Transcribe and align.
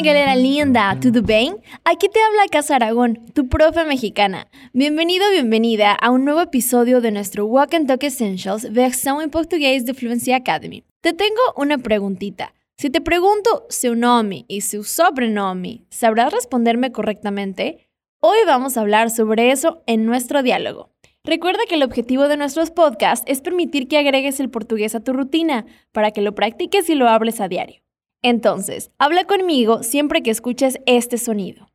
minha 0.00 0.12
galera 0.12 0.36
linda, 0.36 0.96
¿todo 1.00 1.22
bem? 1.22 1.56
Aquí 1.82 2.08
te 2.08 2.20
habla 2.20 2.46
Casa 2.52 2.76
Aragón, 2.76 3.18
tu 3.34 3.48
profe 3.48 3.84
mexicana. 3.84 4.46
Bienvenido, 4.72 5.28
bienvenida 5.32 5.92
a 5.92 6.10
un 6.10 6.24
nuevo 6.24 6.40
episodio 6.40 7.00
de 7.00 7.10
nuestro 7.10 7.46
Walk 7.46 7.74
and 7.74 7.88
Talk 7.88 8.04
Essentials, 8.04 8.72
versión 8.72 9.20
en 9.22 9.30
portugués 9.30 9.86
de 9.86 9.94
Fluency 9.94 10.30
Academy. 10.30 10.84
Te 11.00 11.14
tengo 11.14 11.40
una 11.56 11.78
preguntita. 11.78 12.54
Si 12.76 12.90
te 12.90 13.00
pregunto 13.00 13.66
su 13.70 13.96
nombre 13.96 14.44
y 14.46 14.60
su 14.60 14.84
sobrenombre, 14.84 15.80
¿sabrás 15.90 16.32
responderme 16.32 16.92
correctamente? 16.92 17.88
Hoy 18.20 18.38
vamos 18.46 18.76
a 18.76 18.82
hablar 18.82 19.10
sobre 19.10 19.50
eso 19.50 19.82
en 19.86 20.06
nuestro 20.06 20.44
diálogo. 20.44 20.92
Recuerda 21.24 21.60
que 21.68 21.74
el 21.74 21.82
objetivo 21.82 22.28
de 22.28 22.36
nuestros 22.36 22.70
podcasts 22.70 23.24
es 23.26 23.40
permitir 23.40 23.88
que 23.88 23.98
agregues 23.98 24.38
el 24.38 24.48
portugués 24.48 24.94
a 24.94 25.00
tu 25.00 25.12
rutina 25.12 25.66
para 25.90 26.12
que 26.12 26.22
lo 26.22 26.36
practiques 26.36 26.88
y 26.88 26.94
lo 26.94 27.08
hables 27.08 27.40
a 27.40 27.48
diario. 27.48 27.82
Entonces, 28.22 28.90
habla 28.98 29.24
conmigo 29.24 29.82
siempre 29.82 30.22
que 30.22 30.30
escuches 30.30 30.78
este 30.86 31.18
sonido. 31.18 31.68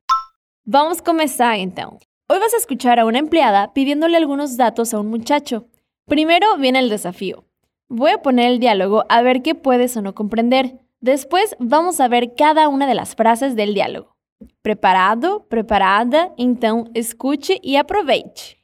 Vamos 0.65 0.99
a 0.99 1.03
comenzar 1.03 1.57
entonces. 1.57 2.07
Hoy 2.27 2.39
vas 2.39 2.53
a 2.53 2.57
escuchar 2.57 2.99
a 2.99 3.05
una 3.05 3.19
empleada 3.19 3.73
pidiéndole 3.73 4.17
algunos 4.17 4.57
datos 4.57 4.93
a 4.93 4.99
un 4.99 5.07
muchacho. 5.07 5.67
Primero 6.05 6.57
viene 6.57 6.79
el 6.79 6.89
desafío. 6.89 7.45
Voy 7.87 8.11
a 8.11 8.21
poner 8.21 8.51
el 8.51 8.59
diálogo 8.59 9.05
a 9.07 9.21
ver 9.21 9.41
qué 9.41 9.55
puedes 9.55 9.95
o 9.95 10.01
no 10.01 10.15
comprender. 10.15 10.79
Después 10.99 11.55
vamos 11.59 11.99
a 11.99 12.07
ver 12.07 12.33
cada 12.35 12.67
una 12.67 12.87
de 12.87 12.95
las 12.95 13.15
frases 13.15 13.55
del 13.55 13.73
diálogo. 13.73 14.15
Preparado? 14.61 15.45
Preparada? 15.47 16.33
Então 16.37 16.85
escute 16.93 17.59
e 17.63 17.77
aproveite. 17.77 18.57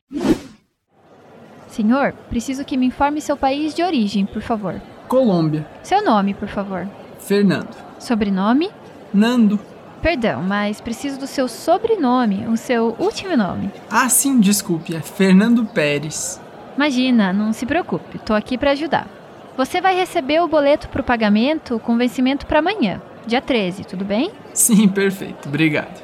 Senhor, 1.68 2.14
preciso 2.30 2.66
que 2.66 2.76
me 2.76 2.88
informe 2.88 3.22
seu 3.22 3.38
país 3.38 3.76
de 3.76 3.84
origem, 3.84 4.26
por 4.26 4.42
favor. 4.42 4.82
Colômbia. 5.08 5.66
Seu 5.84 6.04
nome, 6.04 6.34
por 6.34 6.48
favor. 6.48 6.88
Fernando. 7.30 7.78
Sobrenome? 8.00 8.72
Nando. 9.14 9.60
Perdão, 10.02 10.42
mas 10.42 10.82
preciso 10.82 11.20
do 11.20 11.28
seu 11.28 11.48
sobrenome, 11.48 12.48
o 12.48 12.58
seu 12.58 12.96
último 12.98 13.38
nome. 13.38 13.70
Ah, 13.88 14.10
sim, 14.10 14.40
desculpe, 14.40 14.96
é 14.96 15.00
Fernando 15.00 15.64
Pérez. 15.64 16.42
Imagina, 16.76 17.32
não 17.32 17.54
se 17.54 17.68
preocupe, 17.68 18.18
tô 18.18 18.34
aqui 18.34 18.58
para 18.58 18.72
ajudar. 18.72 19.08
Você 19.56 19.80
vai 19.80 19.96
receber 19.96 20.42
o 20.42 20.48
boleto 20.48 20.90
para 20.90 21.02
o 21.02 21.04
pagamento 21.04 21.78
com 21.78 21.96
vencimento 22.00 22.48
para 22.48 22.60
amanhã, 22.60 23.00
dia 23.28 23.42
13, 23.42 23.84
tudo 23.84 24.04
bem? 24.04 24.32
Sim, 24.52 24.88
perfeito, 24.88 25.50
obrigado. 25.50 26.02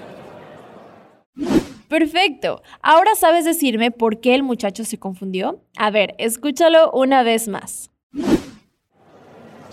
Perfecto. 1.90 2.62
Ahora 2.84 3.16
sabes 3.16 3.46
decirme 3.46 3.90
por 3.90 4.18
qué 4.18 4.36
el 4.36 4.44
muchacho 4.44 4.84
se 4.84 5.00
confundió? 5.00 5.60
A 5.76 5.90
ver, 5.90 6.14
escúchalo 6.20 6.92
una 6.94 7.24
vez 7.24 7.48
más. 7.48 7.90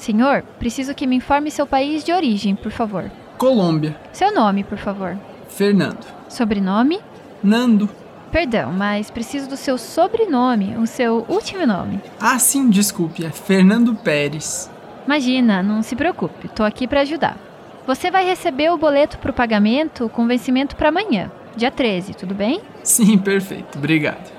Senhor, 0.03 0.43
preciso 0.59 0.97
que 0.97 1.07
me 1.07 1.15
informe 1.15 1.49
seu 1.49 1.65
país 1.65 2.03
de 2.03 2.13
origem, 2.13 2.57
por 2.57 2.73
favor. 2.73 3.09
Colômbia. 3.39 3.97
Seu 4.13 4.35
nome, 4.35 4.65
por 4.65 4.77
favor. 4.77 5.17
Fernando. 5.49 6.05
Sobrenome? 6.29 6.99
Nando. 7.41 7.89
Perdão, 8.33 8.73
mas 8.73 9.13
preciso 9.13 9.49
do 9.49 9.57
seu 9.57 9.79
sobrenome, 9.79 10.77
o 10.77 10.89
seu 10.89 11.25
último 11.29 11.65
nome. 11.65 12.01
Ah, 12.19 12.37
sim, 12.41 12.69
desculpe, 12.69 13.25
é 13.25 13.31
Fernando 13.31 13.95
Pérez. 13.95 14.69
Imagina, 15.07 15.63
não 15.63 15.85
se 15.85 15.95
preocupe, 15.95 16.49
tô 16.49 16.65
aqui 16.65 16.89
para 16.89 17.03
ajudar. 17.03 17.39
Você 17.87 18.11
vai 18.11 18.25
receber 18.25 18.73
o 18.73 18.79
boleto 18.79 19.19
para 19.19 19.31
o 19.31 19.35
pagamento 19.35 20.09
com 20.09 20.27
vencimento 20.27 20.75
para 20.75 20.89
amanhã, 20.89 21.31
dia 21.57 21.71
13, 21.71 22.15
tudo 22.15 22.35
bem? 22.35 22.61
Sim, 22.83 23.19
perfeito, 23.19 23.79
obrigado. 23.79 24.33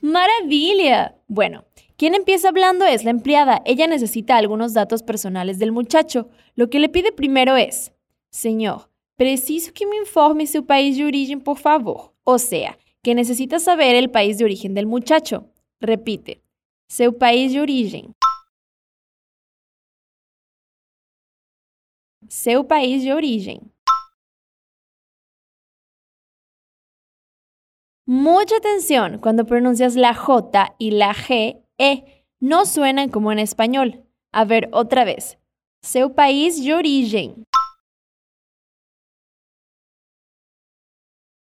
¡Maravilla! 0.00 1.14
Bueno, 1.28 1.64
quien 2.02 2.16
empieza 2.16 2.48
hablando 2.48 2.84
es 2.84 3.04
la 3.04 3.12
empleada. 3.12 3.62
Ella 3.64 3.86
necesita 3.86 4.36
algunos 4.36 4.74
datos 4.74 5.04
personales 5.04 5.60
del 5.60 5.70
muchacho. 5.70 6.28
Lo 6.56 6.68
que 6.68 6.80
le 6.80 6.88
pide 6.88 7.12
primero 7.12 7.56
es, 7.56 7.92
Señor, 8.28 8.90
preciso 9.14 9.72
que 9.72 9.86
me 9.86 9.98
informe 9.98 10.48
su 10.48 10.66
país 10.66 10.96
de 10.96 11.04
origen, 11.04 11.40
por 11.40 11.58
favor. 11.58 12.12
O 12.24 12.40
sea, 12.40 12.76
que 13.04 13.14
necesita 13.14 13.60
saber 13.60 13.94
el 13.94 14.10
país 14.10 14.36
de 14.36 14.44
origen 14.44 14.74
del 14.74 14.86
muchacho. 14.86 15.52
Repite, 15.80 16.42
su 16.88 17.16
país 17.16 17.52
de 17.52 17.60
origen. 17.60 18.16
Seu 22.28 22.66
país 22.66 23.04
de 23.04 23.12
origen. 23.12 23.72
Mucha 28.06 28.56
atención 28.56 29.18
cuando 29.20 29.46
pronuncias 29.46 29.94
la 29.94 30.14
J 30.14 30.74
y 30.80 30.90
la 30.90 31.14
G, 31.14 31.62
E, 31.78 32.24
no 32.40 32.66
suenan 32.66 33.08
como 33.08 33.32
en 33.32 33.38
español. 33.38 34.04
A 34.32 34.44
ver, 34.44 34.68
otra 34.72 35.04
vez. 35.04 35.38
Seu 35.82 36.14
país 36.14 36.62
de 36.62 36.74
origen. 36.74 37.44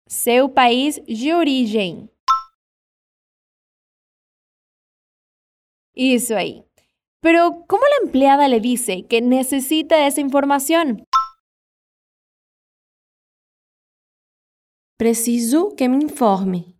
Seu 0.06 0.52
país 0.52 1.00
de 1.06 1.34
origen. 1.34 2.10
Eso 5.94 6.36
ahí. 6.36 6.64
Pero, 7.20 7.64
¿cómo 7.68 7.82
la 7.82 8.06
empleada 8.06 8.48
le 8.48 8.60
dice 8.60 9.06
que 9.06 9.20
necesita 9.20 10.06
esa 10.06 10.20
información? 10.20 11.04
Preciso 14.96 15.74
que 15.76 15.88
me 15.88 15.96
informe. 15.96 16.79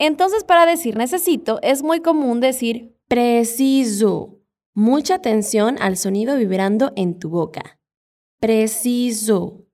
Entonces, 0.00 0.44
para 0.44 0.64
decir 0.64 0.96
necesito, 0.96 1.60
es 1.60 1.82
muy 1.82 2.00
común 2.00 2.40
decir 2.40 2.96
preciso. 3.06 4.40
Mucha 4.74 5.16
atención 5.16 5.76
al 5.78 5.98
sonido 5.98 6.36
vibrando 6.36 6.92
en 6.96 7.18
tu 7.18 7.28
boca. 7.28 7.78
Preciso. 8.40 9.66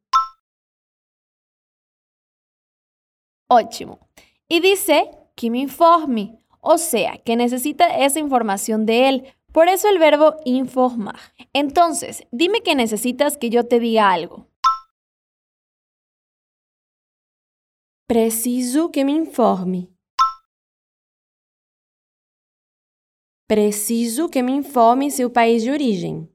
Ótimo. 3.49 4.01
Y 4.49 4.59
dice 4.59 5.11
que 5.37 5.49
me 5.49 5.59
informe, 5.59 6.41
o 6.61 6.77
sea, 6.77 7.19
que 7.19 7.37
necesita 7.37 7.87
esa 8.05 8.19
información 8.19 8.85
de 8.85 9.09
él. 9.09 9.35
Por 9.53 9.69
eso 9.69 9.89
el 9.89 10.01
verbo 10.01 10.35
informar. 10.45 11.21
Entonces, 11.53 12.27
dime 12.33 12.63
que 12.63 12.75
necesitas 12.75 13.39
que 13.39 13.49
yo 13.49 13.69
te 13.69 13.79
diga 13.79 14.11
algo. 14.11 14.49
Preciso 18.09 18.91
que 18.91 19.05
me 19.05 19.13
informe. 19.13 19.96
Preciso 23.49 24.29
que 24.29 24.43
me 24.43 24.51
informe 24.51 25.09
seu 25.09 25.31
país 25.31 25.63
de 25.63 25.71
origem. 25.71 26.29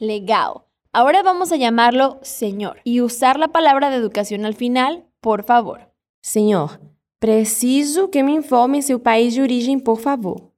Legal. 0.00 0.66
Ahora 0.90 1.22
vamos 1.22 1.52
a 1.52 1.56
llamarlo 1.56 2.18
señor 2.22 2.80
y 2.82 3.02
usar 3.02 3.38
la 3.38 3.48
palabra 3.48 3.90
de 3.90 3.96
educación 3.96 4.46
al 4.46 4.54
final, 4.54 5.06
por 5.20 5.44
favor. 5.44 5.92
Señor, 6.22 6.80
preciso 7.18 8.10
que 8.10 8.22
me 8.22 8.32
informe 8.32 8.80
seu 8.80 8.98
país 8.98 9.34
de 9.34 9.42
origem, 9.42 9.78
por 9.78 9.98
favor. 9.98 10.50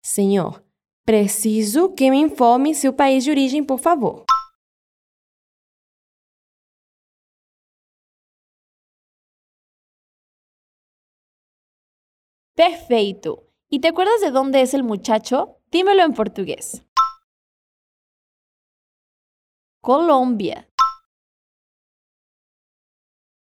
Senhor, 0.00 0.64
preciso 1.10 1.96
que 1.96 2.08
me 2.08 2.18
informe 2.18 2.72
seu 2.72 2.92
país 2.92 3.24
de 3.24 3.32
origem, 3.32 3.64
por 3.66 3.80
favor. 3.80 4.24
Perfeito. 12.54 13.48
¿Y 13.68 13.80
te 13.80 13.88
acuerdas 13.88 14.20
de 14.20 14.30
dónde 14.30 14.60
es 14.62 14.72
el 14.72 14.84
muchacho? 14.84 15.56
Dímelo 15.72 16.04
en 16.04 16.14
portugués. 16.14 16.84
Colombia. 19.80 20.68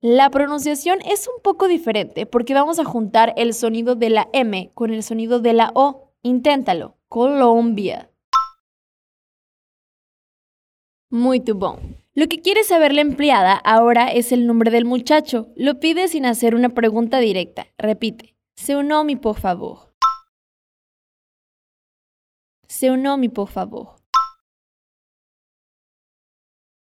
La 0.01 0.29
pronunciación 0.29 0.99
es 1.01 1.27
un 1.27 1.41
poco 1.41 1.67
diferente 1.67 2.27
porque 2.27 2.53
vamos 2.53 2.77
a 2.77 2.85
juntar 2.85 3.33
el 3.37 3.55
sonido 3.55 3.95
de 3.95 4.11
la 4.11 4.29
M 4.33 4.69
con 4.75 4.93
el 4.93 5.01
sonido 5.01 5.39
de 5.39 5.53
la 5.53 5.71
O. 5.73 6.11
Inténtalo. 6.21 6.94
Colombia. 7.09 8.11
Muy 11.11 11.39
bom. 11.39 11.79
Lo 12.13 12.27
que 12.27 12.41
quiere 12.41 12.63
saber 12.63 12.93
la 12.93 13.01
empleada 13.01 13.53
ahora 13.53 14.11
es 14.11 14.31
el 14.31 14.47
nombre 14.47 14.71
del 14.71 14.85
muchacho. 14.85 15.47
Lo 15.55 15.79
pide 15.79 16.07
sin 16.07 16.25
hacer 16.25 16.55
una 16.55 16.69
pregunta 16.69 17.19
directa. 17.19 17.67
Repite. 17.77 18.35
Seu 18.55 18.83
nome, 18.83 19.17
por 19.17 19.37
favor. 19.37 19.93
Seu 22.67 22.97
nome, 22.97 23.29
por 23.29 23.49
favor. 23.49 23.95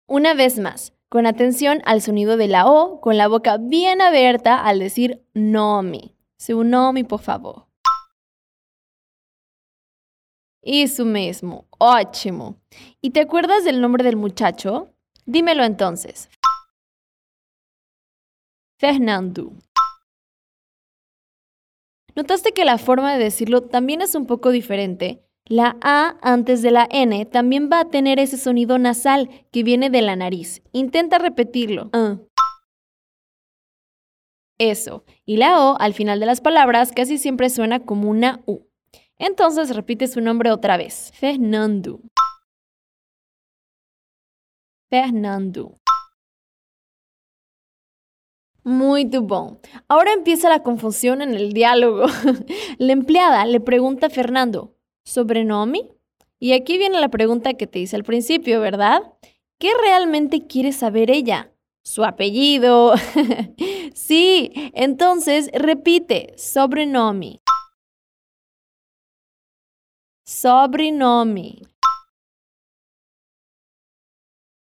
Una 0.07 0.33
vez 0.33 0.59
más, 0.59 0.93
con 1.09 1.25
atención 1.25 1.81
al 1.85 2.01
sonido 2.01 2.37
de 2.37 2.47
la 2.47 2.67
O, 2.67 3.01
con 3.01 3.17
la 3.17 3.27
boca 3.27 3.57
bien 3.57 4.01
abierta 4.01 4.63
al 4.63 4.79
decir 4.79 5.25
nome. 5.33 6.15
Seu 6.37 6.63
nome, 6.63 7.05
por 7.05 7.21
favor. 7.21 7.72
Isso 10.63 11.03
mesmo, 11.03 11.67
ótimo. 11.77 12.55
¿Y 13.01 13.11
te 13.11 13.19
acuerdas 13.19 13.65
del 13.65 13.81
nombre 13.81 14.03
del 14.03 14.15
muchacho? 14.15 14.93
Dímelo 15.25 15.63
entonces. 15.63 16.29
Fernando. 18.79 19.51
¿Notaste 22.15 22.53
que 22.53 22.63
la 22.63 22.77
forma 22.77 23.13
de 23.13 23.23
decirlo 23.23 23.61
también 23.61 24.01
es 24.01 24.15
un 24.15 24.25
poco 24.25 24.51
diferente? 24.51 25.25
La 25.45 25.77
A 25.81 26.15
antes 26.21 26.61
de 26.61 26.71
la 26.71 26.87
N 26.89 27.25
también 27.25 27.69
va 27.71 27.81
a 27.81 27.89
tener 27.89 28.19
ese 28.19 28.37
sonido 28.37 28.79
nasal 28.79 29.29
que 29.51 29.63
viene 29.63 29.89
de 29.89 30.01
la 30.01 30.15
nariz. 30.15 30.61
Intenta 30.71 31.17
repetirlo. 31.17 31.89
Eso. 34.57 35.03
Y 35.25 35.37
la 35.37 35.59
O 35.59 35.77
al 35.79 35.93
final 35.93 36.21
de 36.21 36.25
las 36.25 36.39
palabras 36.39 36.93
casi 36.93 37.17
siempre 37.17 37.49
suena 37.49 37.81
como 37.81 38.09
una 38.09 38.41
U. 38.45 38.61
Entonces 39.25 39.73
repite 39.73 40.07
su 40.07 40.19
nombre 40.19 40.51
otra 40.51 40.75
vez. 40.75 41.11
Fernando. 41.13 42.01
Fernando. 44.89 45.79
Muy 48.65 49.05
bom. 49.05 49.59
Ahora 49.87 50.11
empieza 50.11 50.49
la 50.49 50.61
confusión 50.61 51.21
en 51.21 51.33
el 51.35 51.53
diálogo. 51.53 52.05
la 52.77 52.91
empleada 52.91 53.45
le 53.45 53.61
pregunta 53.61 54.07
a 54.07 54.09
Fernando, 54.09 54.75
¿sobrenome? 55.05 55.89
Y 56.37 56.51
aquí 56.51 56.77
viene 56.77 56.99
la 56.99 57.07
pregunta 57.07 57.53
que 57.53 57.65
te 57.65 57.79
hice 57.79 57.95
al 57.95 58.03
principio, 58.03 58.59
¿verdad? 58.59 59.03
¿Qué 59.57 59.69
realmente 59.81 60.47
quiere 60.47 60.73
saber 60.73 61.09
ella? 61.09 61.49
Su 61.85 62.03
apellido. 62.03 62.93
sí, 63.93 64.51
entonces 64.73 65.49
repite, 65.53 66.33
sobrenome. 66.37 67.42
Sobrenome. 70.25 71.59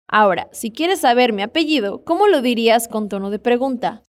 Ahora, 0.08 0.50
si 0.52 0.72
quieres 0.72 1.02
saber 1.02 1.34
mi 1.34 1.42
apellido, 1.42 2.04
¿cómo 2.04 2.28
lo 2.28 2.42
dirías 2.42 2.88
con 2.88 3.10
tono 3.10 3.32
de 3.32 3.40
pregunta? 3.40 4.04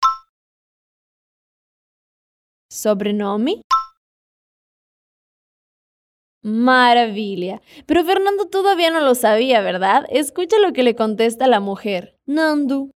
¿Sobrenome? 2.69 3.61
Maravilla. 6.41 7.61
Pero 7.85 8.03
Fernando 8.03 8.47
todavía 8.47 8.89
no 8.89 9.01
lo 9.01 9.13
sabía, 9.13 9.61
¿verdad? 9.61 10.05
Escucha 10.09 10.57
lo 10.59 10.73
que 10.73 10.83
le 10.83 10.95
contesta 10.95 11.47
la 11.47 11.59
mujer. 11.59 12.17
Nandu. 12.25 12.91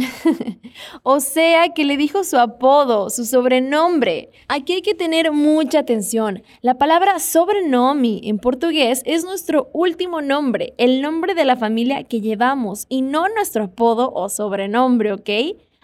o 1.02 1.20
sea 1.20 1.70
que 1.74 1.84
le 1.84 1.96
dijo 1.96 2.24
su 2.24 2.38
apodo, 2.38 3.10
su 3.10 3.24
sobrenombre. 3.24 4.30
Aquí 4.48 4.74
hay 4.74 4.82
que 4.82 4.94
tener 4.94 5.32
mucha 5.32 5.80
atención. 5.80 6.42
La 6.62 6.78
palabra 6.78 7.18
sobrenome 7.18 8.20
en 8.24 8.38
portugués 8.38 9.02
es 9.04 9.24
nuestro 9.24 9.70
último 9.72 10.20
nombre, 10.20 10.74
el 10.78 11.02
nombre 11.02 11.34
de 11.34 11.44
la 11.44 11.56
familia 11.56 12.04
que 12.04 12.20
llevamos 12.20 12.86
y 12.88 13.02
no 13.02 13.28
nuestro 13.28 13.64
apodo 13.64 14.12
o 14.12 14.28
sobrenombre, 14.28 15.12
¿ok? 15.12 15.30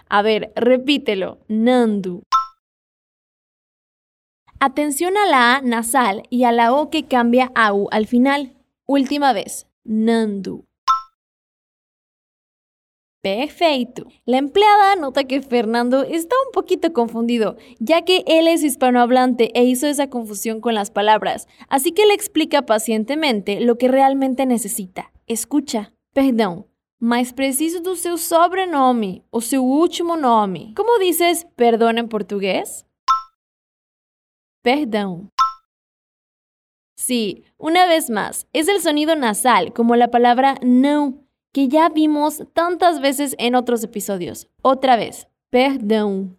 A 0.08 0.22
ver, 0.22 0.52
repítelo. 0.54 1.38
Nandu. 1.48 2.22
Atención 4.58 5.16
a 5.16 5.26
la 5.26 5.56
A 5.56 5.60
nasal 5.60 6.22
y 6.30 6.44
a 6.44 6.52
la 6.52 6.72
O 6.72 6.88
que 6.88 7.04
cambia 7.04 7.52
a 7.54 7.74
U 7.74 7.88
al 7.90 8.06
final. 8.06 8.54
Última 8.86 9.32
vez. 9.32 9.66
Nandu. 9.84 10.64
Perfecto. 13.26 14.06
La 14.24 14.38
empleada 14.38 14.94
nota 14.94 15.24
que 15.24 15.42
Fernando 15.42 16.04
está 16.04 16.36
un 16.46 16.52
poquito 16.52 16.92
confundido, 16.92 17.56
ya 17.80 18.02
que 18.02 18.22
él 18.28 18.46
es 18.46 18.62
hispanohablante 18.62 19.50
e 19.58 19.64
hizo 19.64 19.88
esa 19.88 20.08
confusión 20.08 20.60
con 20.60 20.76
las 20.76 20.92
palabras, 20.92 21.48
así 21.68 21.90
que 21.90 22.06
le 22.06 22.14
explica 22.14 22.62
pacientemente 22.62 23.58
lo 23.58 23.78
que 23.78 23.88
realmente 23.88 24.46
necesita. 24.46 25.10
Escucha. 25.26 25.92
Perdão, 26.14 26.66
mas 27.00 27.32
preciso 27.32 27.80
do 27.80 27.96
seu 27.96 28.16
sobrenome, 28.16 29.24
o 29.32 29.40
seu 29.40 29.64
último 29.64 30.16
nome. 30.16 30.72
¿Cómo 30.76 30.96
dices 31.00 31.48
perdón 31.56 31.98
en 31.98 32.06
portugués? 32.06 32.86
Perdão. 34.62 35.32
Sí, 36.96 37.42
una 37.58 37.86
vez 37.86 38.08
más, 38.08 38.46
es 38.52 38.68
el 38.68 38.80
sonido 38.80 39.16
nasal, 39.16 39.72
como 39.72 39.96
la 39.96 40.12
palabra 40.12 40.54
no 40.62 41.25
que 41.56 41.68
ya 41.68 41.88
vimos 41.88 42.42
tantas 42.52 43.00
veces 43.00 43.34
en 43.38 43.54
otros 43.54 43.82
episodios. 43.82 44.50
Otra 44.60 44.96
vez, 44.96 45.26
perdón. 45.48 46.38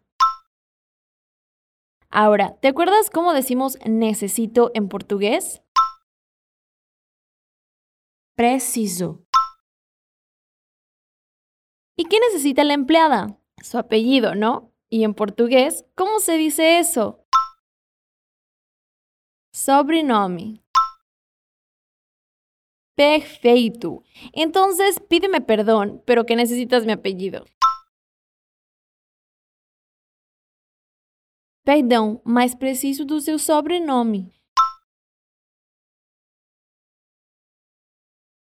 Ahora, 2.12 2.56
¿te 2.60 2.68
acuerdas 2.68 3.10
cómo 3.10 3.34
decimos 3.34 3.80
necesito 3.84 4.70
en 4.76 4.90
portugués? 4.90 5.64
Preciso. 8.36 9.26
¿Y 11.98 12.06
qué 12.06 12.20
necesita 12.20 12.64
la 12.64 12.76
empleada? 12.76 13.40
Su 13.64 13.80
apellido, 13.80 14.36
¿no? 14.36 14.72
Y 14.88 15.04
en 15.04 15.16
portugués, 15.16 15.84
¿cómo 15.96 16.20
se 16.20 16.38
dice 16.38 16.78
eso? 16.78 17.26
Sobrenome. 19.52 20.64
Perfecto. 22.98 24.04
Entonces 24.34 25.00
pídeme 25.00 25.40
perdón, 25.40 26.02
pero 26.04 26.26
que 26.26 26.36
necesitas 26.36 26.84
mi 26.84 26.94
apellido. 26.94 27.46
Perdão, 31.64 32.20
mas 32.26 32.56
preciso 32.56 33.06
do 33.06 33.22
seu 33.22 33.38
sobrenome. 33.38 34.32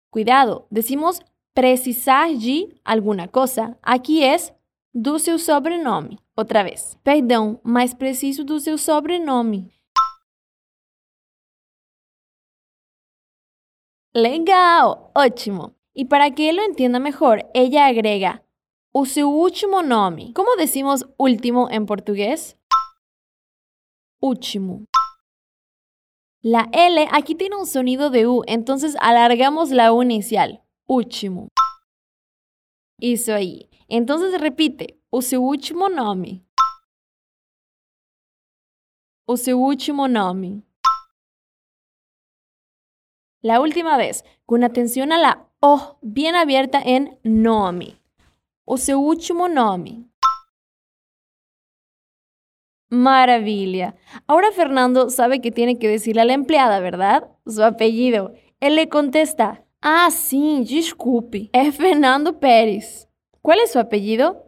Cuidado, 0.10 0.66
decimos 0.72 1.22
precisar 1.54 2.36
de 2.36 2.76
alguna 2.84 3.28
cosa. 3.28 3.78
Aqui 3.84 4.24
é 4.24 4.38
do 4.92 5.20
seu 5.20 5.38
sobrenome. 5.38 6.18
Outra 6.36 6.64
vez. 6.64 6.98
Perdão, 7.04 7.62
mas 7.64 7.94
preciso 7.94 8.44
do 8.44 8.60
seu 8.60 8.78
sobrenome. 8.78 9.72
Legal, 14.13 15.10
ótimo. 15.16 15.75
Y 15.94 16.06
para 16.06 16.31
que 16.31 16.50
él 16.50 16.58
lo 16.58 16.63
entienda 16.63 17.00
mejor, 17.00 17.50
ella 17.54 17.88
agrega 17.88 18.44
último 19.30 19.84
nombre. 19.84 20.34
¿Cómo 20.34 20.50
decimos 20.58 21.08
último 21.18 21.69
en 21.69 21.86
portugués? 21.86 22.58
Último. 24.19 24.86
La 26.41 26.70
L 26.74 27.08
aquí 27.12 27.36
tiene 27.36 27.56
un 27.56 27.65
sonido 27.65 28.10
de 28.10 28.27
U, 28.27 28.44
entonces 28.48 28.98
alargamos 29.00 29.72
la 29.72 29.94
U 29.94 30.03
inicial. 30.03 30.62
Último. 30.88 31.48
Eso 33.00 33.34
ahí. 33.34 33.70
Entonces 33.88 34.41
repite, 34.41 35.00
último 35.10 35.22
su 39.38 39.58
último 39.58 40.08
nombre. 40.08 40.63
La 43.41 43.60
última 43.60 43.98
vez, 43.98 44.24
con 44.45 44.63
atención 44.63 45.12
a 45.12 45.17
la 45.17 45.48
O 45.60 45.98
bien 46.01 46.36
abierta 46.36 46.81
en 46.83 47.19
nome. 47.24 47.98
O 48.65 48.77
seu 48.77 49.00
último 49.00 49.48
nome. 49.48 50.05
Maravilla. 52.89 53.95
Ahora 54.27 54.51
Fernando 54.51 55.10
sabe 55.10 55.41
que 55.41 55.51
tiene 55.51 55.79
que 55.79 55.88
decirle 55.88 56.21
a 56.21 56.25
la 56.25 56.33
empleada, 56.33 56.79
¿verdad? 56.79 57.31
Su 57.48 57.63
apellido. 57.63 58.33
Él 58.60 58.75
le 58.75 58.89
contesta, 58.89 59.65
ah, 59.81 60.12
sí, 60.12 60.63
disculpe, 60.63 61.50
es 61.53 61.75
Fernando 61.75 62.39
Pérez. 62.39 63.07
¿Cuál 63.41 63.60
es 63.62 63.71
su 63.71 63.79
apellido? 63.79 64.45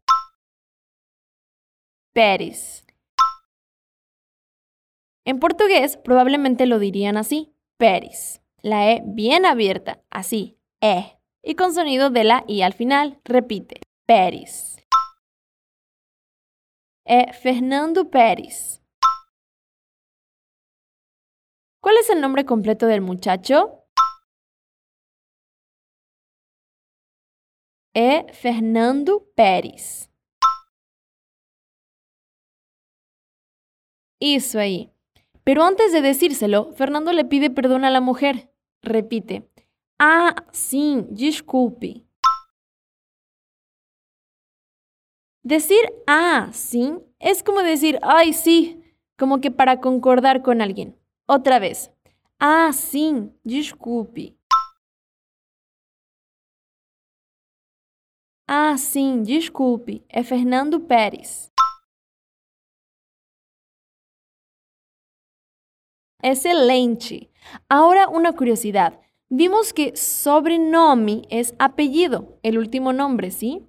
Pérez. 2.12 2.86
En 5.26 5.40
portugués 5.40 5.98
probablemente 5.98 6.66
lo 6.68 6.78
dirían 6.78 7.18
así, 7.18 7.56
Pérez 7.78 8.43
la 8.64 8.92
E 8.92 9.04
bien 9.06 9.46
abierta, 9.46 10.02
así, 10.10 10.58
E. 10.82 11.20
Y 11.44 11.56
con 11.56 11.74
sonido 11.74 12.10
de 12.10 12.24
la 12.24 12.46
I 12.48 12.62
al 12.62 12.74
final, 12.74 13.20
repite, 13.26 13.82
Pérez. 14.06 14.78
E 17.06 17.34
Fernando 17.34 18.10
Pérez. 18.10 18.82
¿Cuál 21.82 21.98
es 21.98 22.10
el 22.10 22.22
nombre 22.22 22.46
completo 22.46 22.88
del 22.88 23.02
muchacho? 23.02 23.84
E 27.94 28.26
Fernando 28.32 29.30
Pérez. 29.36 30.10
Eso 34.22 34.60
ahí. 34.60 34.94
Pero 35.44 35.64
antes 35.64 35.92
de 35.92 36.02
decírselo, 36.02 36.72
Fernando 36.72 37.12
le 37.12 37.26
pide 37.26 37.50
perdón 37.50 37.84
a 37.84 37.90
la 37.90 38.00
mujer. 38.00 38.53
Repite. 38.84 39.44
Ah, 39.98 40.36
sim, 40.52 41.08
desculpe. 41.10 42.06
Decir 45.46 45.94
ah, 46.08 46.52
sim 46.52 47.02
é 47.20 47.34
como 47.44 47.64
dizer, 47.64 47.98
ai 48.02 48.34
sim, 48.34 48.84
como 49.18 49.40
que 49.40 49.50
para 49.50 49.78
concordar 49.78 50.42
com 50.42 50.52
alguém. 50.52 50.94
Outra 51.28 51.60
vez. 51.60 51.90
Ah, 52.38 52.72
sim, 52.74 53.32
desculpe. 53.46 54.38
Ah, 58.46 58.76
sim, 58.78 59.24
desculpe. 59.24 60.04
É 60.10 60.22
Fernando 60.24 60.82
Pérez. 60.82 61.53
Excelente. 66.24 67.30
Ahora 67.68 68.08
una 68.08 68.32
curiosidad. 68.32 69.00
Vimos 69.30 69.74
que 69.74 69.96
sobrenome 69.96 71.24
es 71.30 71.54
apellido, 71.60 72.40
el 72.44 72.58
último 72.58 72.94
nombre, 72.94 73.30
¿sí? 73.30 73.62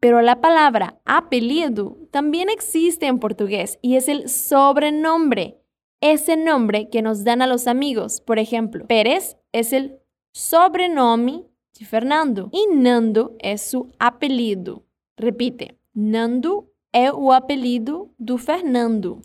Pero 0.00 0.20
la 0.20 0.40
palabra 0.40 1.00
apellido 1.04 1.96
también 2.10 2.48
existe 2.48 3.06
en 3.06 3.20
portugués 3.20 3.78
y 3.82 3.94
es 3.94 4.08
el 4.08 4.28
sobrenombre, 4.28 5.62
ese 6.00 6.36
nombre 6.36 6.88
que 6.90 7.02
nos 7.02 7.22
dan 7.22 7.40
a 7.40 7.46
los 7.46 7.68
amigos. 7.68 8.20
Por 8.20 8.40
ejemplo, 8.40 8.84
Pérez 8.88 9.36
es 9.52 9.72
el 9.72 10.00
sobrenome 10.32 11.44
de 11.78 11.86
Fernando 11.86 12.50
y 12.50 12.66
Nando 12.74 13.36
es 13.38 13.62
su 13.62 13.92
apellido. 14.00 14.82
Repite, 15.16 15.78
Nando 15.94 16.68
é 16.92 17.12
o 17.12 17.30
apelido 17.30 18.10
do 18.18 18.38
Fernando. 18.38 19.22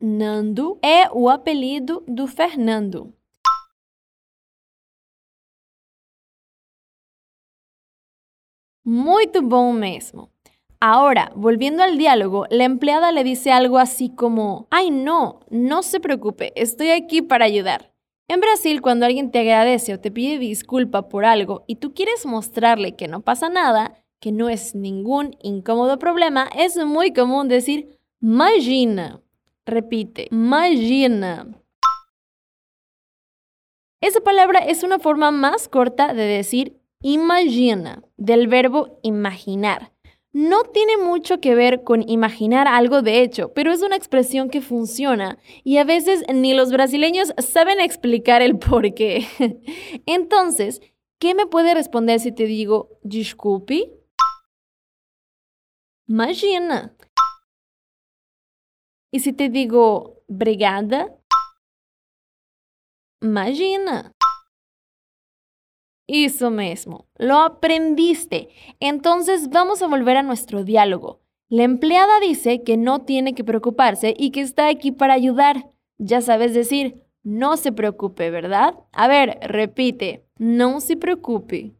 Nando 0.00 0.78
é 0.80 1.10
o 1.10 1.28
apelido 1.28 2.04
do 2.06 2.28
Fernando. 2.28 3.12
Muito 8.84 9.42
bom 9.42 9.72
mesmo. 9.72 10.30
Ahora, 10.80 11.32
volviendo 11.34 11.82
al 11.82 11.98
diálogo, 11.98 12.46
la 12.48 12.62
empleada 12.62 13.10
le 13.10 13.24
dice 13.24 13.50
algo 13.50 13.76
así 13.76 14.10
como, 14.10 14.68
ay 14.70 14.92
no, 14.92 15.40
no 15.50 15.82
se 15.82 15.98
preocupe, 15.98 16.52
estoy 16.54 16.90
aquí 16.90 17.20
para 17.20 17.46
ayudar. 17.46 17.92
En 18.28 18.40
Brasil, 18.40 18.80
cuando 18.80 19.04
alguien 19.04 19.32
te 19.32 19.40
agradece 19.40 19.94
o 19.94 19.98
te 19.98 20.12
pide 20.12 20.38
disculpa 20.38 21.08
por 21.08 21.24
algo 21.24 21.64
y 21.66 21.76
tú 21.76 21.92
quieres 21.92 22.24
mostrarle 22.24 22.94
que 22.94 23.08
no 23.08 23.22
pasa 23.22 23.48
nada, 23.48 23.94
que 24.20 24.30
no 24.30 24.48
es 24.48 24.76
ningún 24.76 25.36
incómodo 25.42 25.98
problema, 25.98 26.48
es 26.54 26.76
muy 26.76 27.12
común 27.12 27.48
decir, 27.48 27.98
imagina. 28.20 29.20
Repite, 29.68 30.28
imagina. 30.30 31.46
Esa 34.00 34.22
palabra 34.22 34.60
es 34.60 34.82
una 34.82 34.98
forma 34.98 35.30
más 35.30 35.68
corta 35.68 36.14
de 36.14 36.22
decir 36.22 36.80
imagina, 37.02 38.02
del 38.16 38.48
verbo 38.48 38.98
imaginar. 39.02 39.92
No 40.32 40.62
tiene 40.62 40.96
mucho 40.96 41.40
que 41.40 41.54
ver 41.54 41.84
con 41.84 42.08
imaginar 42.08 42.66
algo 42.66 43.02
de 43.02 43.20
hecho, 43.20 43.52
pero 43.52 43.70
es 43.70 43.82
una 43.82 43.96
expresión 43.96 44.48
que 44.48 44.62
funciona 44.62 45.36
y 45.64 45.76
a 45.76 45.84
veces 45.84 46.24
ni 46.32 46.54
los 46.54 46.72
brasileños 46.72 47.34
saben 47.36 47.78
explicar 47.78 48.40
el 48.40 48.58
por 48.58 48.94
qué. 48.94 49.26
Entonces, 50.06 50.80
¿qué 51.18 51.34
me 51.34 51.46
puede 51.46 51.74
responder 51.74 52.20
si 52.20 52.32
te 52.32 52.44
digo 52.44 52.88
disculpe? 53.02 53.92
Imagina. 56.06 56.94
E 59.10 59.20
se 59.20 59.32
te 59.32 59.48
digo 59.48 60.22
brigada? 60.28 61.14
Imagina. 63.22 64.12
Eso 66.06 66.50
mismo, 66.50 67.06
lo 67.16 67.38
aprendiste. 67.38 68.48
Entonces 68.80 69.50
vamos 69.50 69.82
a 69.82 69.86
volver 69.86 70.16
a 70.16 70.22
nuestro 70.22 70.64
diálogo. 70.64 71.20
La 71.50 71.64
empleada 71.64 72.20
dice 72.20 72.62
que 72.62 72.76
no 72.76 73.04
tiene 73.04 73.34
que 73.34 73.44
preocuparse 73.44 74.14
y 74.16 74.30
que 74.30 74.40
está 74.40 74.68
aquí 74.68 74.92
para 74.92 75.14
ayudar. 75.14 75.70
Ya 75.98 76.20
sabes 76.20 76.54
decir, 76.54 77.02
no 77.22 77.56
se 77.56 77.72
preocupe, 77.72 78.30
¿verdad? 78.30 78.74
A 78.92 79.08
ver, 79.08 79.38
repite, 79.42 80.26
no 80.38 80.80
se 80.80 80.96
preocupe. 80.96 81.74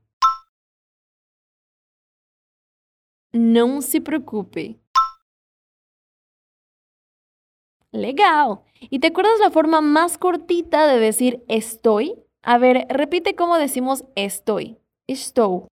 No 3.32 3.82
se 3.82 4.00
preocupe. 4.00 4.78
Legal. 7.92 8.60
¿Y 8.80 8.98
te 9.00 9.08
acuerdas 9.08 9.40
la 9.40 9.50
forma 9.50 9.80
más 9.80 10.18
cortita 10.18 10.86
de 10.86 10.98
decir 10.98 11.44
estoy? 11.48 12.22
A 12.42 12.58
ver, 12.58 12.86
repite 12.90 13.34
cómo 13.34 13.56
decimos 13.56 14.04
estoy. 14.14 14.78
Estou. 15.06 15.68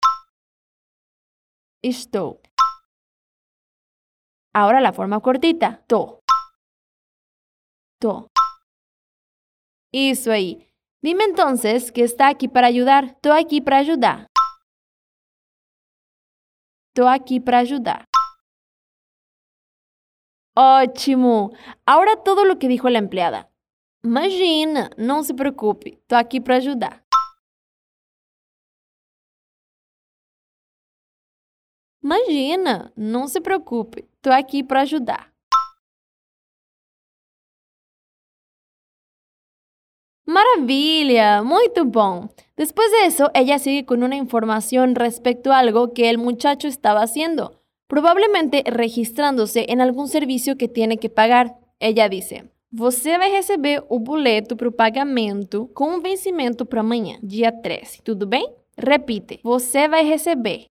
Estou. 1.82 2.40
Ahora 4.54 4.80
la 4.80 4.92
forma 4.92 5.20
cortita. 5.20 5.82
To. 5.88 6.20
To. 8.00 8.28
Eso 9.92 10.30
ahí. 10.30 10.70
Dime 11.02 11.24
entonces 11.24 11.92
que 11.92 12.02
está 12.02 12.28
aquí 12.28 12.48
para 12.48 12.68
ayudar. 12.68 13.18
Tô 13.20 13.32
aquí 13.32 13.60
para 13.60 13.78
ayudar. 13.78 14.28
Tô 16.94 17.08
aquí 17.08 17.40
para 17.40 17.58
ayudar. 17.58 18.06
Ótimo. 20.56 21.52
Ahora 21.84 22.16
todo 22.22 22.44
lo 22.44 22.58
que 22.58 22.68
dijo 22.68 22.88
la 22.88 23.00
empleada. 23.00 23.50
Imagina, 24.04 24.90
não 24.96 25.22
se 25.24 25.34
preocupe, 25.34 25.98
tô 26.06 26.14
aqui 26.14 26.40
para 26.40 26.56
ajudar. 26.56 27.02
Imagina, 32.02 32.92
não 32.94 33.26
se 33.26 33.40
preocupe, 33.40 34.06
tô 34.20 34.30
aqui 34.30 34.62
para. 34.62 34.84
Maravilla, 40.26 41.42
muito 41.42 41.84
bom. 41.84 42.28
Después 42.56 42.90
de 42.90 43.06
eso, 43.06 43.30
ella 43.34 43.58
sigue 43.58 43.84
con 43.86 44.02
una 44.02 44.16
información 44.16 44.94
respecto 44.94 45.50
a 45.50 45.58
algo 45.58 45.94
que 45.94 46.10
el 46.10 46.18
muchacho 46.18 46.68
estaba 46.68 47.02
haciendo 47.02 47.63
probablemente 47.86 48.62
registrándose 48.66 49.66
en 49.68 49.80
algún 49.80 50.08
servicio 50.08 50.56
que 50.56 50.68
tiene 50.68 50.98
que 50.98 51.10
pagar. 51.10 51.56
Ella 51.80 52.08
dice: 52.08 52.50
Você 52.70 53.18
vai 53.18 53.30
receber 53.30 53.84
o 53.88 53.98
boleto 53.98 54.56
para 54.56 54.68
o 54.68 54.72
pagamento 54.72 55.68
com 55.74 56.00
vencimento 56.00 56.66
para 56.66 56.80
amanhã, 56.80 57.18
dia 57.22 57.52
13. 57.52 58.02
Tudo 58.02 58.26
bem? 58.26 58.46
Repite: 58.76 59.40
Você 59.42 59.88
vai 59.88 60.04
receber. 60.04 60.66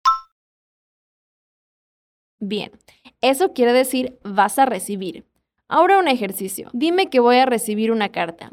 Bien, 2.39 2.71
eso 3.21 3.53
quiere 3.53 3.71
decir 3.71 4.19
vas 4.23 4.59
a 4.59 4.65
recibir. 4.65 5.25
Ahora 5.69 5.97
un 5.97 6.09
ejercicio. 6.09 6.69
Dime 6.73 7.09
que 7.09 7.21
voy 7.21 7.37
a 7.37 7.45
recibir 7.45 7.89
una 7.91 8.09
carta. 8.09 8.51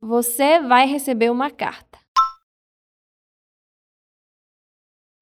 Você 0.00 0.60
vai 0.60 0.88
receber 0.88 1.30
uma 1.30 1.50
carta. 1.50 2.05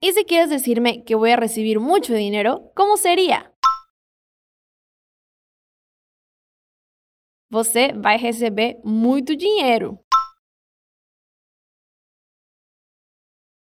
Y 0.05 0.13
si 0.13 0.27
quieres 0.27 0.51
decirme 0.51 1.03
que 1.03 1.15
voy 1.15 1.31
a 1.31 1.37
recibir 1.37 1.81
mucho 1.81 2.13
dinero, 2.13 2.71
¿cómo 2.75 2.99
sería? 2.99 3.51
Você 7.51 7.95
vai 7.95 8.19
receber 8.19 8.77
muito 8.85 9.35
dinheiro. 9.35 10.05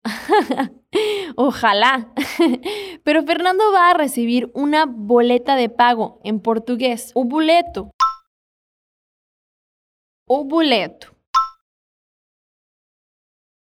Ojalá. 1.37 2.13
Pero 3.05 3.23
Fernando 3.23 3.71
va 3.71 3.91
a 3.91 3.93
recibir 3.93 4.51
una 4.53 4.85
boleta 4.85 5.55
de 5.55 5.69
pago 5.69 6.19
en 6.25 6.41
portugués, 6.41 7.13
o 7.15 7.23
boleto. 7.23 7.89
O 10.27 10.43
boleto. 10.43 11.15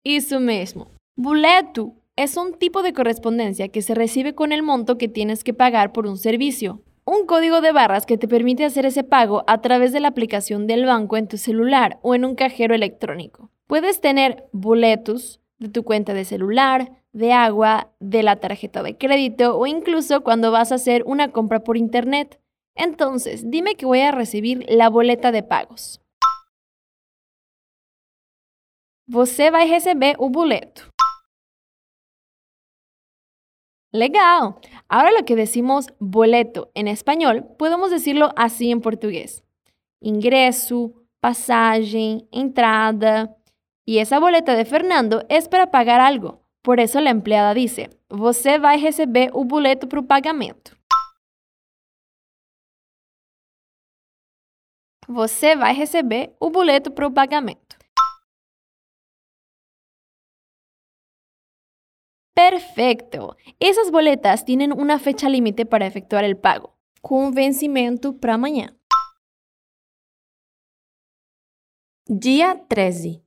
Isso 0.04 0.42
mesmo. 0.42 0.92
Boleto 1.16 1.96
es 2.20 2.36
un 2.36 2.54
tipo 2.54 2.84
de 2.84 2.92
correspondencia 2.92 3.70
que 3.70 3.82
se 3.82 3.96
recibe 3.96 4.36
con 4.36 4.52
el 4.52 4.62
monto 4.62 4.98
que 4.98 5.08
tienes 5.08 5.46
que 5.46 5.54
pagar 5.54 5.94
por 5.94 6.06
un 6.06 6.18
servicio. 6.18 6.82
Un 7.06 7.26
código 7.26 7.62
de 7.62 7.72
barras 7.72 8.06
que 8.06 8.18
te 8.18 8.28
permite 8.28 8.66
hacer 8.66 8.86
ese 8.86 9.06
pago 9.06 9.46
a 9.48 9.62
través 9.62 9.94
de 9.94 10.02
la 10.02 10.10
aplicación 10.10 10.68
del 10.68 10.86
banco 10.86 11.16
en 11.16 11.30
tu 11.30 11.38
celular 11.38 11.98
o 12.02 12.16
en 12.16 12.26
un 12.26 12.36
cajero 12.36 12.76
electrónico. 12.76 13.52
Puedes 13.68 14.02
tener 14.02 14.50
boletos 14.52 15.40
de 15.60 15.70
tu 15.70 15.84
cuenta 15.84 16.14
de 16.14 16.26
celular, 16.26 16.92
de 17.14 17.32
agua, 17.32 17.94
de 18.02 18.22
la 18.22 18.36
tarjeta 18.36 18.84
de 18.84 18.98
crédito 18.98 19.58
o 19.58 19.66
incluso 19.66 20.22
cuando 20.22 20.52
vas 20.52 20.74
a 20.74 20.76
hacer 20.76 21.04
una 21.06 21.32
compra 21.32 21.62
por 21.62 21.78
internet. 21.78 22.42
Entonces, 22.76 23.50
dime 23.50 23.76
que 23.76 23.86
voy 23.86 24.02
a 24.02 24.12
recibir 24.12 24.66
la 24.68 24.90
boleta 24.90 25.32
de 25.32 25.42
pagos. 25.42 26.02
Você 29.08 29.50
vai 29.52 29.70
receber 29.70 30.18
o 30.20 30.30
boleto. 30.30 30.89
Legal. 33.92 34.56
Ahora 34.88 35.12
lo 35.12 35.26
que 35.26 35.36
decimos 35.36 35.88
boleto 36.00 36.72
en 36.76 36.88
español, 36.88 37.46
podemos 37.58 37.90
decirlo 37.90 38.32
así 38.36 38.72
en 38.72 38.82
portugués. 38.82 39.44
Ingreso, 40.00 40.94
pasaje, 41.20 42.26
entrada. 42.32 43.36
Y 43.86 43.98
esa 43.98 44.20
boleta 44.20 44.56
de 44.56 44.66
Fernando 44.66 45.26
es 45.30 45.50
para 45.50 45.72
pagar 45.72 46.00
algo. 46.00 46.44
Por 46.62 46.80
eso 46.80 47.02
la 47.02 47.10
empleada 47.10 47.54
dice: 47.54 47.90
Você 48.10 48.60
vai 48.60 48.80
receber 48.80 49.32
o 49.34 49.44
boleto 49.44 49.88
para 49.88 50.04
pagamento. 50.04 50.78
Você 55.08 55.56
vai 55.56 55.74
receber 55.74 56.36
o 56.40 56.52
boleto 56.52 56.92
para 56.92 57.10
pagamento. 57.10 57.79
Perfecto. 62.40 63.36
Esas 63.60 63.92
boletas 63.92 64.46
tienen 64.46 64.72
una 64.72 64.98
fecha 64.98 65.28
límite 65.28 65.66
para 65.66 65.86
efectuar 65.86 66.24
el 66.24 66.38
pago, 66.38 66.78
con 67.02 67.34
vencimiento 67.34 68.18
para 68.18 68.38
mañana. 68.38 68.78
Día 72.06 72.66
13. 72.70 73.22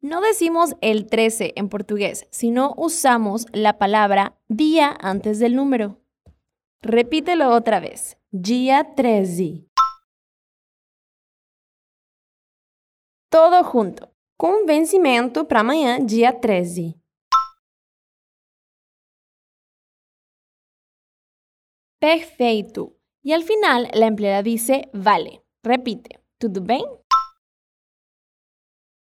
No 0.00 0.22
decimos 0.22 0.74
el 0.80 1.06
13 1.06 1.52
en 1.56 1.68
portugués, 1.68 2.26
sino 2.30 2.72
usamos 2.78 3.44
la 3.52 3.76
palabra 3.76 4.38
día 4.48 4.96
antes 5.02 5.38
del 5.38 5.54
número. 5.54 6.00
Repítelo 6.80 7.50
otra 7.50 7.78
vez. 7.78 8.16
Día 8.30 8.94
13. 8.96 9.66
Todo 13.28 13.62
junto. 13.64 14.11
Com 14.42 14.66
vencimento 14.66 15.46
para 15.46 15.60
amanhã, 15.60 16.04
dia 16.04 16.32
13. 16.32 16.96
Perfeito. 22.00 22.96
Y 23.22 23.34
al 23.34 23.44
final 23.44 23.88
la 23.94 24.06
empleada 24.08 24.42
dice 24.42 24.88
vale. 24.92 25.44
Repite. 25.62 26.18
¿Tudo 26.40 26.60
bem? 26.60 26.82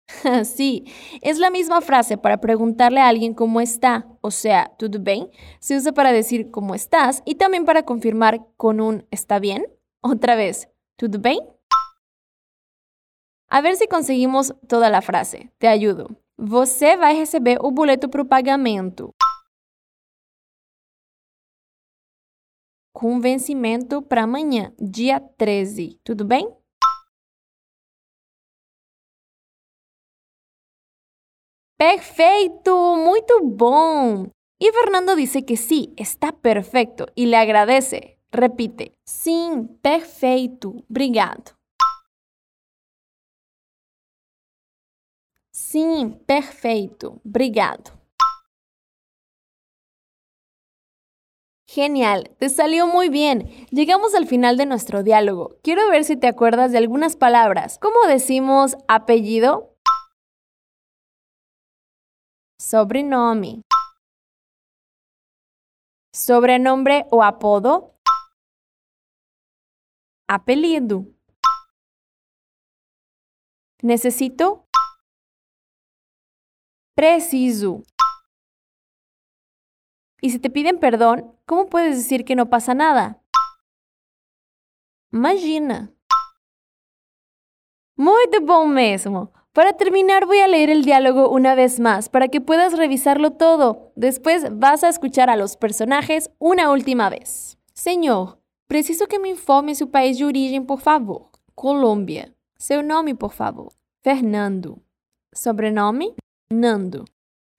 sí, 0.46 0.86
es 1.22 1.40
la 1.40 1.50
misma 1.50 1.82
frase 1.82 2.18
para 2.18 2.38
preguntarle 2.40 3.02
a 3.02 3.10
alguien 3.10 3.34
cómo 3.34 3.60
está, 3.60 4.08
o 4.22 4.32
sea, 4.32 4.78
¿tudo 4.80 5.00
bem? 5.02 5.30
Se 5.60 5.76
usa 5.76 5.92
para 5.92 6.14
decir 6.14 6.52
cómo 6.52 6.74
estás 6.74 7.22
y 7.26 7.36
también 7.36 7.66
para 7.66 7.84
confirmar 7.84 8.48
con 8.56 8.80
un 8.80 9.06
¿está 9.12 9.40
bien? 9.40 9.66
Otra 10.00 10.36
vez, 10.36 10.70
¿tudo 10.96 11.20
bem? 11.20 11.57
A 13.50 13.62
ver 13.62 13.78
si 13.78 13.88
conseguimos 13.88 14.54
toda 14.68 14.90
la 14.90 15.02
frase. 15.02 15.50
Te 15.58 15.68
ayudo. 15.68 16.08
Você 16.38 16.98
vai 16.98 17.16
receber 17.16 17.58
o 17.62 17.72
boleto 17.72 18.10
para 18.10 18.22
o 18.22 18.26
pagamento. 18.26 19.14
Com 22.94 23.22
vencimento 23.22 24.02
para 24.02 24.24
amanhã, 24.24 24.74
dia 24.80 25.20
13. 25.20 26.00
Tudo 26.04 26.26
bem? 26.26 26.52
Perfeito, 31.78 32.96
muito 32.98 33.44
bom. 33.44 34.28
Y 34.60 34.72
Fernando 34.72 35.16
dice 35.16 35.46
que 35.46 35.56
sí, 35.56 35.94
está 35.96 36.34
perfecto 36.34 37.06
y 37.16 37.28
le 37.28 37.38
agradece. 37.38 38.20
Repite, 38.32 38.94
sim, 39.06 39.68
perfeito, 39.82 40.84
obrigado. 40.90 41.57
Sim, 45.70 46.18
perfeito, 46.26 47.20
obrigado. 47.26 47.92
Genial, 51.68 52.34
te 52.40 52.48
salió 52.48 52.88
muy 52.88 53.10
bien. 53.10 53.50
Llegamos 53.70 54.16
al 54.16 54.28
final 54.28 54.56
de 54.56 54.66
nuestro 54.66 55.04
diálogo. 55.04 55.58
Quiero 55.64 55.90
ver 55.90 56.06
si 56.06 56.16
te 56.16 56.28
acuerdas 56.28 56.72
de 56.72 56.78
algunas 56.78 57.18
palabras. 57.18 57.80
¿Cómo 57.80 58.08
decimos 58.08 58.78
apellido? 58.88 59.76
Sobrenome. 62.58 63.62
Sobrenombre 66.14 67.08
o 67.12 67.24
apodo. 67.24 67.94
Apelido. 70.30 71.08
Necesito. 73.84 74.67
Preciso. 76.98 77.84
Y 80.20 80.32
si 80.32 80.40
te 80.40 80.50
piden 80.50 80.80
perdón, 80.80 81.32
¿cómo 81.46 81.68
puedes 81.68 81.96
decir 81.96 82.26
que 82.26 82.36
no 82.36 82.50
pasa 82.50 82.74
nada? 82.74 83.22
Imagina. 85.12 85.92
Muy 87.96 88.26
de 88.32 88.40
bom 88.40 88.72
mesmo. 88.72 89.32
Para 89.54 89.74
terminar 89.74 90.26
voy 90.26 90.40
a 90.40 90.48
leer 90.48 90.72
el 90.72 90.84
diálogo 90.84 91.30
una 91.30 91.54
vez 91.54 91.80
más 91.80 92.10
para 92.10 92.30
que 92.30 92.42
puedas 92.42 92.76
revisarlo 92.76 93.34
todo. 93.34 93.92
Después 93.96 94.48
vas 94.58 94.84
a 94.84 94.90
escuchar 94.90 95.30
a 95.30 95.36
los 95.36 95.56
personajes 95.56 96.32
una 96.40 96.72
última 96.72 97.12
vez. 97.12 97.60
Señor, 97.76 98.42
preciso 98.66 99.06
que 99.06 99.20
me 99.20 99.30
informe 99.30 99.76
su 99.76 99.92
país 99.92 100.18
de 100.18 100.26
origem, 100.26 100.66
por 100.66 100.80
favor. 100.80 101.30
Colômbia. 101.54 102.34
Seu 102.58 102.82
nome, 102.82 103.14
por 103.14 103.34
favor. 103.34 103.72
Fernando. 104.02 104.80
Sobrenome? 105.32 106.16
Nando. 106.52 107.06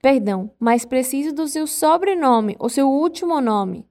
Perdão, 0.01 0.51
mas 0.59 0.85
preciso 0.85 1.33
do 1.33 1.47
seu 1.47 1.67
sobrenome, 1.67 2.55
o 2.59 2.69
seu 2.69 2.89
último 2.89 3.41
nome. 3.41 3.85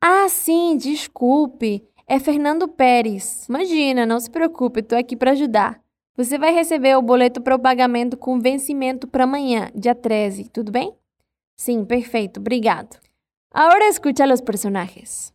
Ah, 0.00 0.28
sim, 0.28 0.76
desculpe. 0.76 1.82
É 2.06 2.18
Fernando 2.18 2.66
Pérez. 2.66 3.46
Imagina, 3.48 4.04
não 4.04 4.18
se 4.18 4.30
preocupe, 4.30 4.80
estou 4.80 4.98
aqui 4.98 5.16
para 5.16 5.30
ajudar. 5.30 5.80
Você 6.16 6.36
vai 6.36 6.52
receber 6.52 6.96
o 6.96 7.02
boleto 7.02 7.40
para 7.40 7.54
o 7.54 7.58
pagamento 7.58 8.16
com 8.16 8.40
vencimento 8.40 9.06
para 9.06 9.24
amanhã, 9.24 9.70
dia 9.74 9.94
13, 9.94 10.50
tudo 10.50 10.70
bem? 10.70 10.92
Sim, 11.56 11.84
perfeito, 11.84 12.40
obrigado. 12.40 12.98
Agora 13.52 13.88
escucha 13.88 14.24
os 14.32 14.40
personagens. 14.40 15.32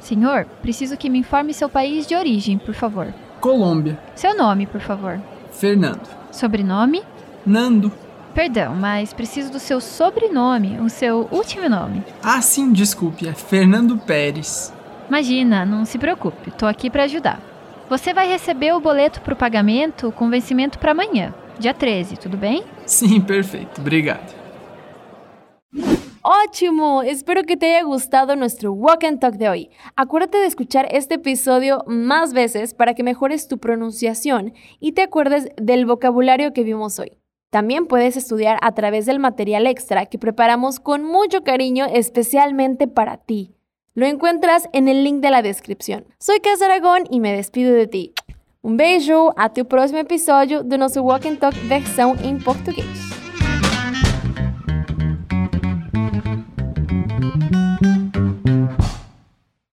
Senhor, 0.00 0.46
preciso 0.60 0.96
que 0.96 1.08
me 1.08 1.18
informe 1.18 1.54
seu 1.54 1.68
país 1.68 2.06
de 2.06 2.14
origem, 2.14 2.58
por 2.58 2.74
favor. 2.74 3.14
Colômbia. 3.40 3.98
Seu 4.14 4.36
nome, 4.36 4.66
por 4.66 4.80
favor. 4.80 5.20
Fernando. 5.52 6.08
Sobrenome? 6.32 7.02
Nando. 7.46 7.92
Perdão, 8.34 8.74
mas 8.74 9.12
preciso 9.12 9.52
do 9.52 9.60
seu 9.60 9.80
sobrenome, 9.80 10.80
o 10.80 10.88
seu 10.88 11.28
último 11.30 11.68
nome. 11.68 12.02
Ah, 12.22 12.42
sim, 12.42 12.72
desculpe, 12.72 13.28
é 13.28 13.32
Fernando 13.32 13.96
Pérez. 13.96 14.72
Imagina, 15.08 15.64
não 15.64 15.84
se 15.84 15.98
preocupe, 15.98 16.50
tô 16.50 16.66
aqui 16.66 16.90
para 16.90 17.04
ajudar. 17.04 17.40
Você 17.88 18.12
vai 18.12 18.26
receber 18.26 18.72
o 18.72 18.80
boleto 18.80 19.20
para 19.20 19.34
o 19.34 19.36
pagamento 19.36 20.10
com 20.12 20.30
vencimento 20.30 20.78
para 20.78 20.92
amanhã, 20.92 21.32
dia 21.58 21.72
13, 21.72 22.16
tudo 22.16 22.36
bem? 22.36 22.64
Sim, 22.86 23.20
perfeito, 23.20 23.80
obrigado. 23.80 24.34
Ótimo, 26.26 27.02
espero 27.02 27.44
que 27.44 27.56
te 27.56 27.66
haya 27.66 27.84
gustado 27.84 28.34
nuestro 28.34 28.72
Walk 28.72 29.06
and 29.06 29.18
Talk 29.18 29.36
de 29.36 29.46
hoy. 29.46 29.70
Acuérdate 29.94 30.38
de 30.38 30.46
escuchar 30.46 30.88
este 30.90 31.16
episodio 31.16 31.84
más 31.86 32.32
veces 32.32 32.72
para 32.72 32.94
que 32.94 33.02
mejores 33.02 33.46
tu 33.46 33.58
pronunciación 33.58 34.54
y 34.80 34.92
te 34.92 35.02
acuerdes 35.02 35.50
del 35.60 35.84
vocabulario 35.84 36.54
que 36.54 36.64
vimos 36.64 36.98
hoy. 36.98 37.18
También 37.54 37.86
puedes 37.86 38.16
estudiar 38.16 38.58
a 38.62 38.72
través 38.72 39.06
del 39.06 39.20
material 39.20 39.68
extra 39.68 40.06
que 40.06 40.18
preparamos 40.18 40.80
con 40.80 41.04
mucho 41.04 41.44
cariño 41.44 41.86
especialmente 41.86 42.88
para 42.88 43.16
ti. 43.16 43.54
Lo 43.94 44.06
encuentras 44.06 44.68
en 44.72 44.88
el 44.88 45.04
link 45.04 45.20
de 45.20 45.30
la 45.30 45.40
descripción. 45.40 46.04
Soy 46.18 46.40
Casa 46.40 46.64
Aragón 46.64 47.04
y 47.10 47.20
me 47.20 47.32
despido 47.32 47.72
de 47.72 47.86
ti. 47.86 48.12
Um 48.60 48.76
beijo, 48.76 49.32
até 49.36 49.62
o 49.62 49.66
próximo 49.66 50.00
episódio 50.00 50.64
do 50.64 50.76
nosso 50.76 51.00
Walk 51.00 51.28
and 51.28 51.36
Talk 51.36 51.56
versão 51.68 52.16
em 52.24 52.40
português. 52.40 53.23